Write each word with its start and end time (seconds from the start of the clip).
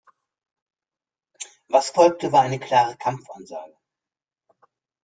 Was 1.67 1.91
folgte, 1.91 2.31
war 2.31 2.41
eine 2.41 2.57
klare 2.59 2.97
Kampfansage. 2.97 3.77